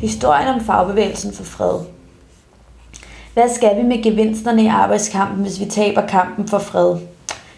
[0.00, 1.80] Historien om fagbevægelsen for fred.
[3.34, 6.96] Hvad skal vi med gevinsterne i arbejdskampen, hvis vi taber kampen for fred?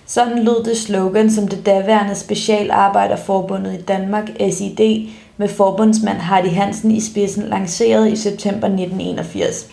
[0.07, 6.91] Sådan lød det slogan, som det daværende Specialarbejderforbundet i Danmark, SID, med forbundsmand Hardy Hansen
[6.91, 9.67] i spidsen, lancerede i september 1981.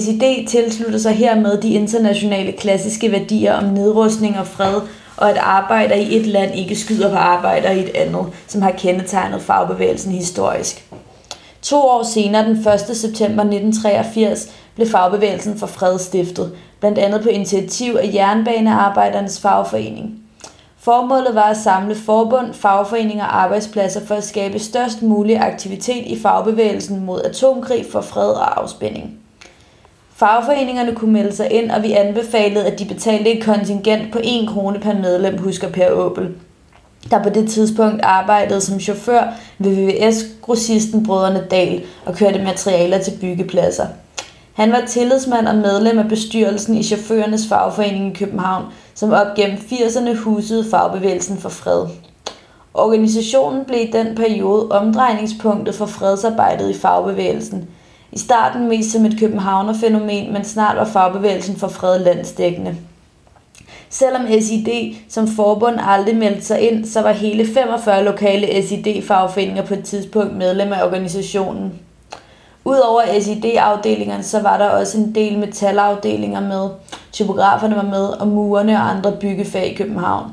[0.00, 4.80] SID tilslutter sig hermed de internationale klassiske værdier om nedrustning og fred,
[5.16, 8.70] og at arbejder i et land ikke skyder på arbejder i et andet, som har
[8.70, 10.84] kendetegnet fagbevægelsen historisk.
[11.62, 12.96] To år senere, den 1.
[12.96, 20.18] september 1983, blev fagbevægelsen for fred stiftet, blandt andet på initiativ af Jernbanearbejdernes Fagforening.
[20.78, 26.20] Formålet var at samle forbund, fagforeninger og arbejdspladser for at skabe størst mulig aktivitet i
[26.22, 29.18] fagbevægelsen mod atomkrig for fred og afspænding.
[30.14, 34.48] Fagforeningerne kunne melde sig ind, og vi anbefalede, at de betalte et kontingent på 1
[34.48, 36.28] krone per medlem, husker Per Åbel,
[37.10, 39.22] der på det tidspunkt arbejdede som chauffør
[39.58, 43.86] ved VVS-grossisten Brødrene Dal og kørte materialer til byggepladser.
[44.52, 48.64] Han var tillidsmand og medlem af bestyrelsen i Chaufførernes Fagforening i København,
[48.94, 51.86] som op gennem 80'erne husede fagbevægelsen for fred.
[52.74, 57.68] Organisationen blev i den periode omdrejningspunktet for fredsarbejdet i fagbevægelsen.
[58.12, 62.76] I starten mest som et københavnerfænomen, men snart var fagbevægelsen for fred landsdækkende.
[63.94, 69.74] Selvom SID som forbund aldrig meldte sig ind, så var hele 45 lokale SID-fagforeninger på
[69.74, 71.72] et tidspunkt medlem af organisationen.
[72.64, 76.68] Udover SID-afdelingerne, så var der også en del metalafdelinger med.
[77.12, 80.30] Typograferne var med, og murerne og andre byggefag i København.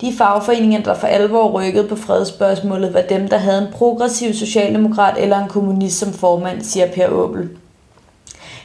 [0.00, 5.18] De fagforeninger, der for alvor rykkede på fredsspørgsmålet, var dem, der havde en progressiv socialdemokrat
[5.18, 7.48] eller en kommunist som formand, siger Per Åbel.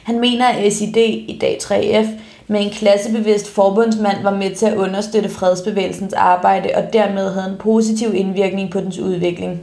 [0.04, 2.08] Han mener, at SID, i dag 3F,
[2.48, 7.58] med en klassebevidst forbundsmand var med til at understøtte fredsbevægelsens arbejde og dermed havde en
[7.58, 9.60] positiv indvirkning på dens udvikling.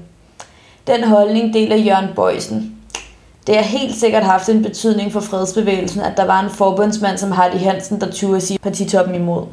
[0.87, 2.75] Den holdning deler Jørgen Bøjsen.
[3.47, 7.31] Det har helt sikkert haft en betydning for fredsbevægelsen, at der var en forbundsmand som
[7.31, 9.45] Hardy Hansen, der turde sige partitoppen imod.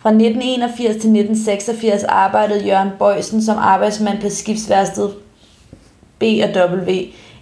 [0.00, 5.14] Fra 1981 til 1986 arbejdede Jørgen Bøjsen som arbejdsmand på skibsværstedet
[6.18, 6.92] B&W,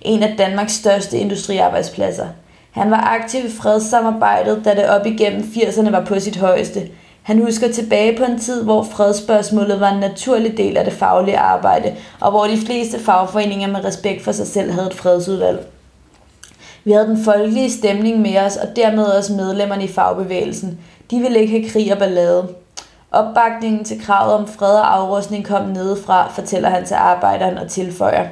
[0.03, 2.27] en af Danmarks største industriarbejdspladser.
[2.71, 6.89] Han var aktiv i fredssamarbejdet, da det op igennem 80'erne var på sit højeste.
[7.23, 11.39] Han husker tilbage på en tid, hvor fredsspørgsmålet var en naturlig del af det faglige
[11.39, 15.67] arbejde, og hvor de fleste fagforeninger med respekt for sig selv havde et fredsudvalg.
[16.85, 20.79] Vi havde den folkelige stemning med os, og dermed også medlemmerne i fagbevægelsen.
[21.11, 22.49] De ville ikke have krig og ballade.
[23.13, 28.29] Opbakningen til kravet om fred og afrustning kom nedefra, fortæller han til arbejderen og tilføjer.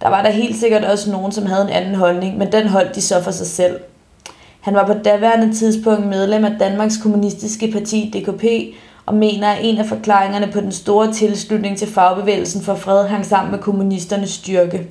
[0.00, 2.94] Der var der helt sikkert også nogen, som havde en anden holdning, men den holdt
[2.94, 3.80] de så for sig selv.
[4.60, 8.44] Han var på daværende tidspunkt medlem af Danmarks Kommunistiske Parti DKP
[9.06, 13.26] og mener, at en af forklaringerne på den store tilslutning til fagbevægelsen for fred hang
[13.26, 14.86] sammen med kommunisternes styrke.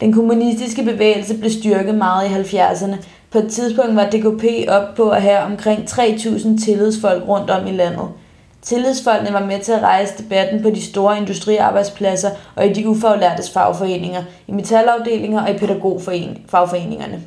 [0.00, 2.96] Den kommunistiske bevægelse blev styrket meget i 70'erne.
[3.30, 7.72] På et tidspunkt var DKP op på at have omkring 3.000 tillidsfolk rundt om i
[7.72, 8.08] landet–
[8.64, 13.50] Tillidsfolkene var med til at rejse debatten på de store industriarbejdspladser og i de ufaglærtes
[13.50, 17.22] fagforeninger, i metalafdelinger og i pædagogfagforeningerne.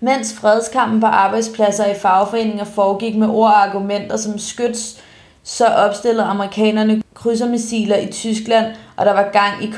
[0.00, 5.02] Mens fredskampen på arbejdspladser og i fagforeninger foregik med ord og argumenter som skyts,
[5.42, 8.66] så opstillede amerikanerne krydsermissiler i Tyskland,
[8.96, 9.74] og der var gang i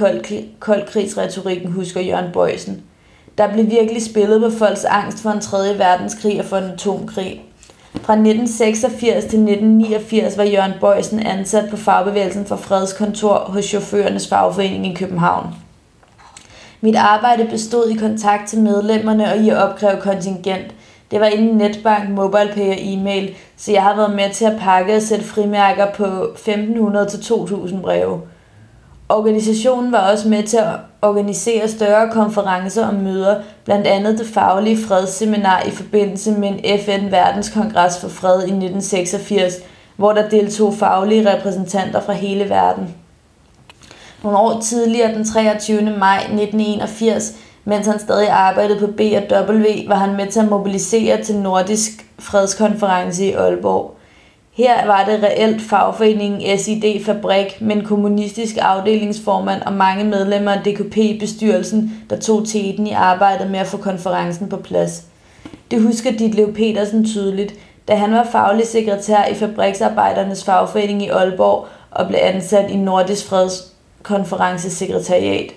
[0.59, 2.83] koldkrigsretorikken, husker Jørgen Bøjsen.
[3.39, 7.43] Der blev virkelig spillet på folks angst for en tredje verdenskrig og for en atomkrig.
[8.03, 14.87] Fra 1986 til 1989 var Jørgen Bøjsen ansat på Fagbevægelsen for Fredskontor hos Chaufførernes Fagforening
[14.87, 15.47] i København.
[16.81, 20.75] Mit arbejde bestod i kontakt til medlemmerne og i at opkræve kontingent.
[21.11, 24.97] Det var inden netbank, mobilepay og e-mail, så jeg har været med til at pakke
[24.97, 28.21] og sætte frimærker på 1500 til 2000 breve.
[29.13, 34.87] Organisationen var også med til at organisere større konferencer og møder, blandt andet det faglige
[34.87, 39.55] fredsseminar i forbindelse med en FN Verdenskongres for Fred i 1986,
[39.97, 42.95] hvor der deltog faglige repræsentanter fra hele verden.
[44.23, 45.83] Nogle år tidligere, den 23.
[45.83, 47.33] maj 1981,
[47.65, 53.25] mens han stadig arbejdede på B&W, var han med til at mobilisere til Nordisk Fredskonference
[53.25, 53.97] i Aalborg.
[54.57, 60.61] Her var det reelt fagforeningen SID Fabrik med en kommunistisk afdelingsformand og mange medlemmer af
[60.65, 65.05] DKP-bestyrelsen, der tog teten i arbejdet med at få konferencen på plads.
[65.71, 67.55] Det husker Ditlev Petersen tydeligt,
[67.89, 73.29] da han var faglig sekretær i Fabriksarbejdernes fagforening i Aalborg og blev ansat i Nordisk
[73.29, 75.51] Fredskonferencesekretariat.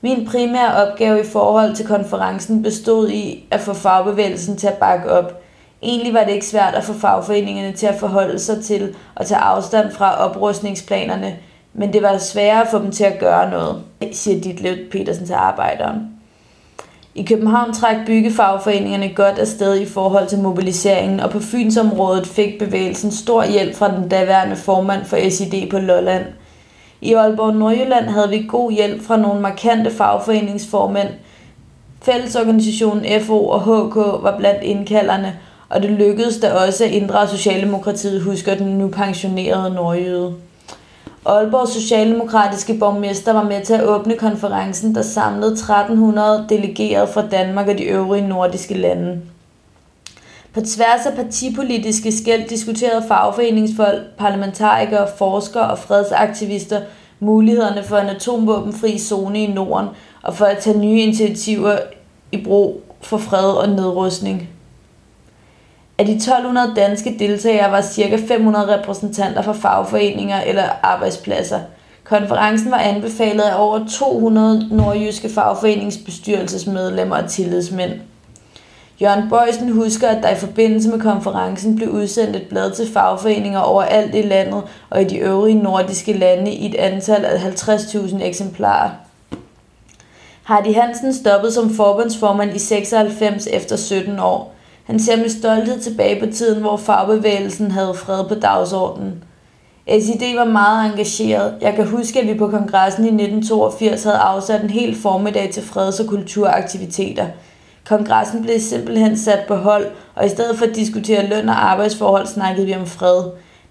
[0.00, 5.10] Min primære opgave i forhold til konferencen bestod i at få fagbevægelsen til at bakke
[5.10, 5.32] op–
[5.82, 9.40] Egentlig var det ikke svært at få fagforeningerne til at forholde sig til og tage
[9.40, 11.36] afstand fra oprustningsplanerne,
[11.74, 13.82] men det var sværere at få dem til at gøre noget,
[14.12, 16.16] siger Ditlev Petersen til arbejderen.
[17.14, 23.10] I København trak byggefagforeningerne godt afsted i forhold til mobiliseringen, og på Fynsområdet fik bevægelsen
[23.10, 26.24] stor hjælp fra den daværende formand for SID på Lolland.
[27.00, 31.08] I Aalborg Nordjylland havde vi god hjælp fra nogle markante fagforeningsformænd.
[32.02, 38.22] Fællesorganisationen FO og HK var blandt indkalderne, og det lykkedes da også at inddrage Socialdemokratiet,
[38.22, 40.34] husker den nu pensionerede nordjyde.
[41.26, 47.68] Aalborg Socialdemokratiske borgmester var med til at åbne konferencen, der samlede 1300 delegerede fra Danmark
[47.68, 49.20] og de øvrige nordiske lande.
[50.54, 56.80] På tværs af partipolitiske skæld diskuterede fagforeningsfolk, parlamentarikere, forskere og fredsaktivister
[57.20, 59.88] mulighederne for en atomvåbenfri zone i Norden
[60.22, 61.78] og for at tage nye initiativer
[62.32, 64.48] i brug for fred og nedrustning.
[65.98, 68.16] Af de 1200 danske deltagere var ca.
[68.28, 71.60] 500 repræsentanter fra fagforeninger eller arbejdspladser.
[72.04, 77.92] Konferencen var anbefalet af over 200 nordjyske fagforeningsbestyrelsesmedlemmer og tillidsmænd.
[79.02, 83.60] Jørgen Bøjsen husker, at der i forbindelse med konferencen blev udsendt et blad til fagforeninger
[83.60, 88.90] overalt i landet og i de øvrige nordiske lande i et antal af 50.000 eksemplarer.
[90.42, 94.55] Hardy Hansen stoppede som forbundsformand i 96 efter 17 år.
[94.86, 99.24] Han ser med stolthed tilbage på tiden, hvor fagbevægelsen havde fred på dagsordenen.
[99.88, 101.54] SID var meget engageret.
[101.60, 105.62] Jeg kan huske, at vi på kongressen i 1982 havde afsat en hel formiddag til
[105.62, 107.26] freds- og kulturaktiviteter.
[107.88, 112.26] Kongressen blev simpelthen sat på hold, og i stedet for at diskutere løn og arbejdsforhold,
[112.26, 113.22] snakkede vi om fred.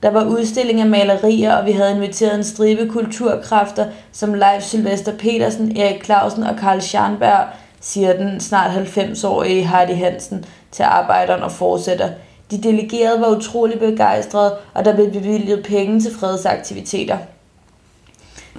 [0.04, 5.12] Der var udstilling af malerier, og vi havde inviteret en stribe kulturkræfter som Leif Sylvester
[5.18, 7.46] Petersen, Erik Clausen og Karl Scharnberg,
[7.82, 10.46] siger den snart 90-årige Hardy Hansen
[10.76, 12.10] til arbejderen og fortsætter.
[12.52, 17.18] De delegerede var utrolig begejstrede, og der blev bevilget penge til fredsaktiviteter.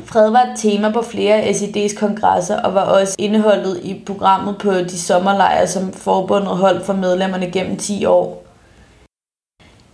[0.05, 4.59] Fred var et tema på flere af SID's kongresser og var også indeholdet i programmet
[4.59, 8.43] på de sommerlejre, som forbundet holdt for medlemmerne gennem 10 år.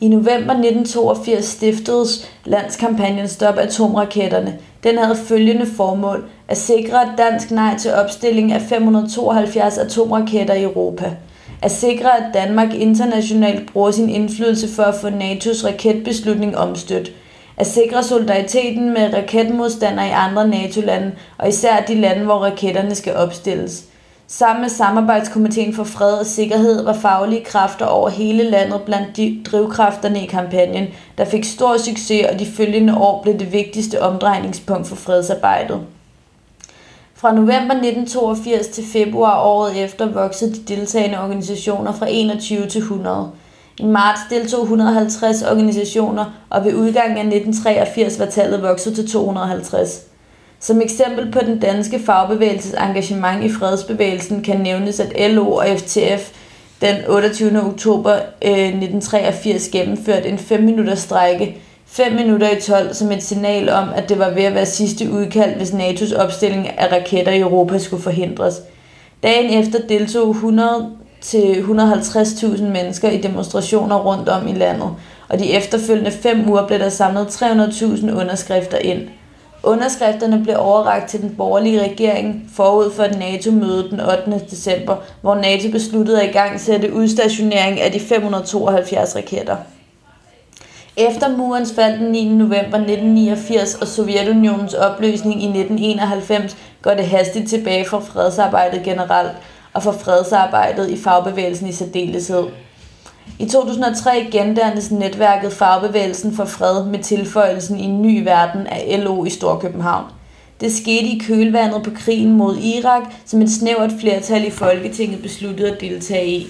[0.00, 4.58] I november 1982 stiftedes landskampagnen Stop Atomraketterne.
[4.82, 10.62] Den havde følgende formål at sikre et dansk nej til opstilling af 572 atomraketter i
[10.62, 11.12] Europa.
[11.62, 17.12] At sikre, at Danmark internationalt bruger sin indflydelse for at få NATO's raketbeslutning omstødt.
[17.56, 23.16] At sikre solidariteten med raketmodstandere i andre NATO-lande, og især de lande, hvor raketterne skal
[23.16, 23.84] opstilles.
[24.26, 29.40] Sammen med Samarbejdskomiteen for Fred og Sikkerhed var faglige kræfter over hele landet blandt de
[29.44, 30.86] drivkræfterne i kampagnen,
[31.18, 35.80] der fik stor succes, og de følgende år blev det vigtigste omdrejningspunkt for fredsarbejdet.
[37.22, 43.30] Fra november 1982 til februar året efter voksede de deltagende organisationer fra 21 til 100.
[43.78, 50.02] I marts deltog 150 organisationer, og ved udgangen af 1983 var tallet vokset til 250.
[50.60, 56.30] Som eksempel på den danske fagbevægelses engagement i fredsbevægelsen kan nævnes, at LO og FTF
[56.80, 57.62] den 28.
[57.66, 58.12] oktober
[58.44, 63.88] øh, 1983 gennemførte en 5 minutters strække 5 minutter i 12 som et signal om,
[63.94, 67.78] at det var ved at være sidste udkald, hvis NATO's opstilling af raketter i Europa
[67.78, 68.62] skulle forhindres.
[69.22, 70.90] Dagen efter deltog 100
[71.20, 74.90] til 150.000 mennesker i demonstrationer rundt om i landet,
[75.28, 79.00] og de efterfølgende fem uger blev der samlet 300.000 underskrifter ind–
[79.64, 84.46] Underskrifterne blev overragt til den borgerlige regering forud for et NATO-møde den 8.
[84.50, 89.56] december, hvor NATO besluttede at i gang sætte udstationering af de 572 raketter.
[90.96, 92.28] Efter murens fald den 9.
[92.28, 99.36] november 1989 og Sovjetunionens opløsning i 1991 går det hastigt tilbage for fredsarbejdet generelt
[99.72, 102.44] og for fredsarbejdet i fagbevægelsen i særdeleshed.
[103.38, 109.24] I 2003 gendannes netværket Fagbevægelsen for Fred med tilføjelsen i en ny verden af LO
[109.24, 110.04] i Storkøbenhavn.
[110.60, 115.72] Det skete i kølvandet på krigen mod Irak, som et snævert flertal i Folketinget besluttede
[115.72, 116.46] at deltage i.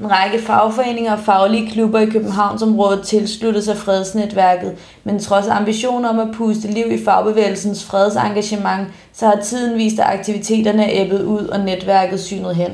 [0.00, 6.18] En række fagforeninger og faglige klubber i Københavnsområdet tilsluttede sig fredsnetværket, men trods ambitioner om
[6.18, 11.46] at puste liv i fagbevægelsens fredsengagement, så har tiden vist, at aktiviteterne er æbbet ud
[11.46, 12.70] og netværket synet hen.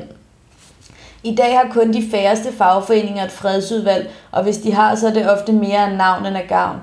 [1.23, 5.13] I dag har kun de færreste fagforeninger et fredsudvalg, og hvis de har, så er
[5.13, 6.77] det ofte mere af navn end af gavn.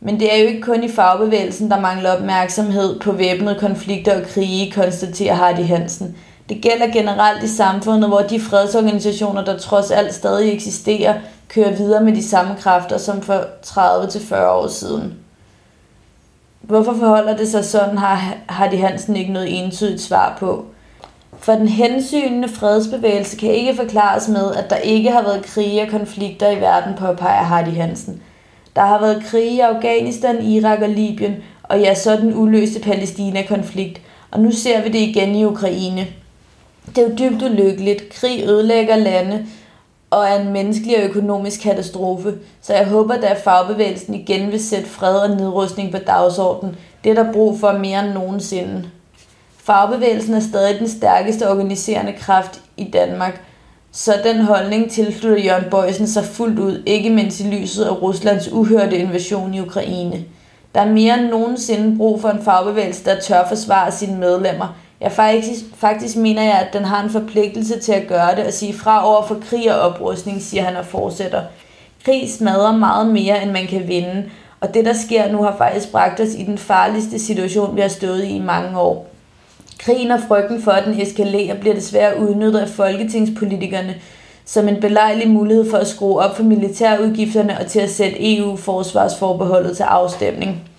[0.00, 4.26] Men det er jo ikke kun i fagbevægelsen, der mangler opmærksomhed på væbnede konflikter og
[4.26, 6.16] krige, konstaterer Hardy Hansen.
[6.50, 11.14] Det gælder generelt i samfundet, hvor de fredsorganisationer, der trods alt stadig eksisterer,
[11.48, 15.14] kører videre med de samme kræfter som for 30-40 år siden.
[16.60, 20.64] Hvorfor forholder det sig sådan, har Hardy Hansen ikke noget entydigt svar på.
[21.38, 25.88] For den hensynende fredsbevægelse kan ikke forklares med, at der ikke har været krige og
[25.88, 28.22] konflikter i verden, påpeger Hardy Hansen.
[28.76, 34.00] Der har været krige i Afghanistan, Irak og Libyen, og ja, så den uløste Palæstina-konflikt,
[34.30, 36.06] og nu ser vi det igen i Ukraine.
[36.96, 38.08] Det er jo dybt ulykkeligt.
[38.12, 39.46] Krig ødelægger lande,
[40.10, 44.88] og er en menneskelig og økonomisk katastrofe, så jeg håber, at fagbevægelsen igen vil sætte
[44.88, 46.76] fred og nedrustning på dagsordenen.
[47.04, 48.84] Det er der brug for mere end nogensinde.
[49.64, 53.42] Fagbevægelsen er stadig den stærkeste organiserende kraft i Danmark,
[53.92, 58.52] så den holdning tilslutter Jørgen Bøjsen sig fuldt ud, ikke mindst i lyset af Ruslands
[58.52, 60.24] uhørte invasion i Ukraine.
[60.74, 64.76] Der er mere end nogensinde brug for en fagbevægelse, der tør forsvare sine medlemmer.
[65.00, 68.52] Jeg faktisk, faktisk mener jeg, at den har en forpligtelse til at gøre det og
[68.52, 71.42] sige fra over for krig og oprustning, siger han og fortsætter.
[72.04, 74.30] Krig smadrer meget mere, end man kan vinde,
[74.60, 77.88] og det, der sker nu, har faktisk bragt os i den farligste situation, vi har
[77.88, 79.10] stået i i mange år.
[79.78, 83.94] Krigen og frygten for, at den eskalerer, bliver desværre udnyttet af folketingspolitikerne
[84.44, 89.76] som en belejlig mulighed for at skrue op for militærudgifterne og til at sætte EU-forsvarsforbeholdet
[89.76, 90.69] til afstemning.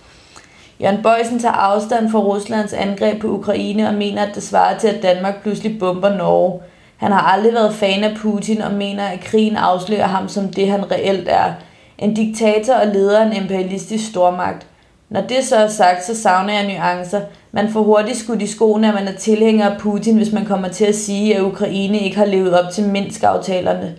[0.82, 4.88] Jørgen Bøjsen tager afstand fra Ruslands angreb på Ukraine og mener, at det svarer til,
[4.88, 6.60] at Danmark pludselig bomber Norge.
[6.98, 10.68] Han har aldrig været fan af Putin og mener, at krigen afslører ham som det,
[10.68, 11.54] han reelt er.
[11.98, 14.68] En diktator og leder af en imperialistisk stormagt.
[15.10, 17.22] Når det så er sagt, så savner jeg nuancer.
[17.52, 20.68] Man får hurtigt skudt i skoene, at man er tilhænger af Putin, hvis man kommer
[20.68, 23.96] til at sige, at Ukraine ikke har levet op til Minsk-aftalerne,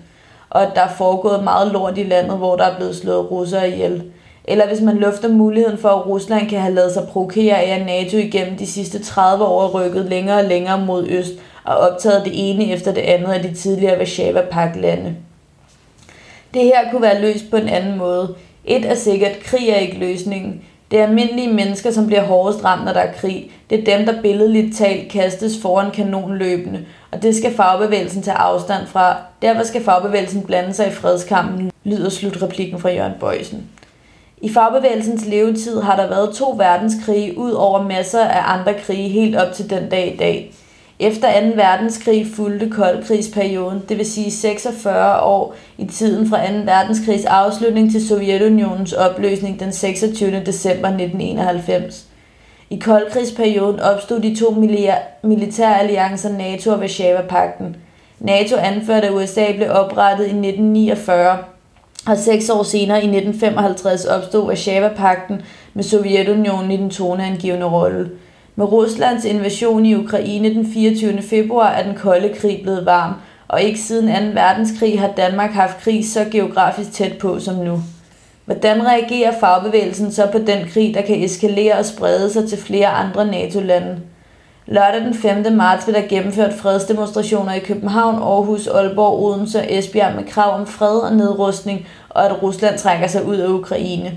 [0.50, 3.70] og at der er foregået meget lort i landet, hvor der er blevet slået russere
[3.70, 4.02] ihjel.
[4.44, 7.86] Eller hvis man lufter muligheden for, at Rusland kan have lavet sig provokere af, at
[7.86, 11.32] NATO igennem de sidste 30 år rykket længere og længere mod øst
[11.64, 15.16] og optaget det ene efter det andet af de tidligere Varsava-pagt-lande.
[16.54, 18.34] Det her kunne være løst på en anden måde.
[18.64, 20.62] Et er sikkert, krig er ikke løsningen.
[20.90, 23.50] Det er almindelige mennesker, som bliver hårdest ramt, når der er krig.
[23.70, 28.86] Det er dem, der billedligt talt kastes foran kanonløbende, og det skal fagbevægelsen tage afstand
[28.86, 29.16] fra.
[29.42, 33.68] Derfor skal fagbevægelsen blande sig i fredskampen, lyder slutreplikken fra Jørgen Bøjsen.
[34.42, 39.36] I fagbevægelsens levetid har der været to verdenskrige ud over masser af andre krige helt
[39.36, 40.54] op til den dag i dag.
[40.98, 41.46] Efter 2.
[41.56, 46.52] verdenskrig fulgte koldkrigsperioden, det vil sige 46 år i tiden fra 2.
[46.64, 50.42] verdenskrigs afslutning til Sovjetunionens opløsning den 26.
[50.46, 52.06] december 1991.
[52.70, 54.50] I koldkrigsperioden opstod de to
[55.22, 57.76] militæralliancer NATO og Varsava-pakten.
[58.18, 61.38] NATO anført af USA blev oprettet i 1949,
[62.06, 65.42] og seks år senere i 1955 opstod Varsava-pakten
[65.74, 68.10] med Sovjetunionen i den toneangivende rolle.
[68.56, 71.22] Med Ruslands invasion i Ukraine den 24.
[71.22, 73.14] februar er den kolde krig blevet varm,
[73.48, 74.40] og ikke siden 2.
[74.40, 77.82] verdenskrig har Danmark haft krig så geografisk tæt på som nu.
[78.44, 82.86] Hvordan reagerer fagbevægelsen så på den krig, der kan eskalere og sprede sig til flere
[82.86, 83.98] andre NATO-lande?
[84.66, 85.52] Lørdag den 5.
[85.52, 90.66] marts blev der gennemført fredsdemonstrationer i København, Aarhus, Aalborg, Odense og Esbjerg med krav om
[90.66, 94.12] fred og nedrustning, og at Rusland trækker sig ud af Ukraine.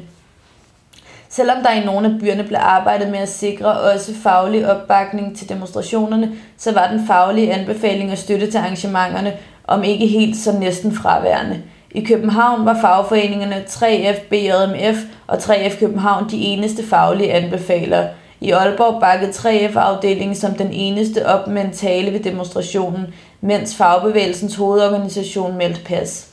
[1.29, 5.49] Selvom der i nogle af byerne blev arbejdet med at sikre også faglig opbakning til
[5.49, 9.33] demonstrationerne, så var den faglige anbefaling og støtte til arrangementerne
[9.67, 11.61] om ikke helt så næsten fraværende.
[11.91, 14.97] I København var fagforeningerne 3F BJMF
[15.27, 18.07] og 3F København de eneste faglige anbefalere.
[18.42, 24.56] I Aalborg bakkede 3F-afdelingen som den eneste op med en tale ved demonstrationen, mens fagbevægelsens
[24.56, 26.27] hovedorganisation meldte pas.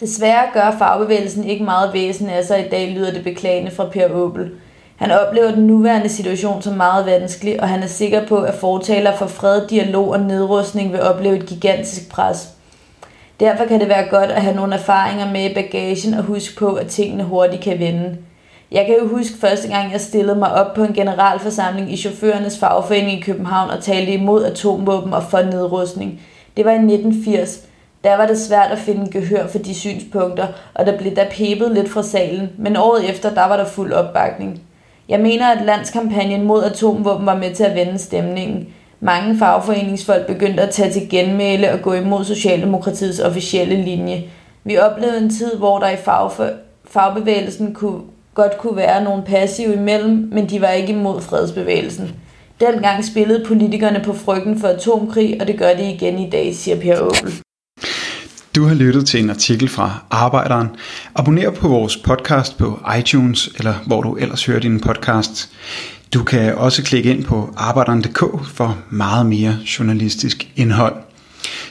[0.00, 4.08] Desværre gør fagbevægelsen ikke meget væsen af sig i dag, lyder det beklagende fra Per
[4.12, 4.50] Åbel.
[4.96, 9.16] Han oplever den nuværende situation som meget vanskelig, og han er sikker på, at fortaler
[9.16, 12.48] for fred, dialog og nedrustning vil opleve et gigantisk pres.
[13.40, 16.74] Derfor kan det være godt at have nogle erfaringer med i bagagen og huske på,
[16.74, 18.16] at tingene hurtigt kan vende.
[18.72, 22.58] Jeg kan jo huske første gang, jeg stillede mig op på en generalforsamling i chaufførernes
[22.58, 26.20] fagforening i København og talte imod atomvåben og for nedrustning.
[26.56, 27.60] Det var i 1980,
[28.04, 31.72] der var det svært at finde gehør for de synspunkter, og der blev der pebet
[31.74, 34.62] lidt fra salen, men året efter, der var der fuld opbakning.
[35.08, 38.68] Jeg mener, at landskampagnen mod atomvåben var med til at vende stemningen.
[39.00, 44.24] Mange fagforeningsfolk begyndte at tage til genmæle og gå imod Socialdemokratiets officielle linje.
[44.64, 48.00] Vi oplevede en tid, hvor der i fagfor- fagbevægelsen kunne,
[48.38, 52.10] godt kunne være nogle passive imellem, men de var ikke imod fredsbevægelsen.
[52.60, 56.80] Dengang spillede politikerne på frygten for atomkrig, og det gør de igen i dag, siger
[56.80, 57.32] Per Åbel.
[58.56, 60.68] Du har lyttet til en artikel fra Arbejderen.
[61.14, 65.48] Abonner på vores podcast på iTunes, eller hvor du ellers hører din podcast.
[66.14, 71.07] Du kan også klikke ind på arbejderen.dk for meget mere journalistisk indhold.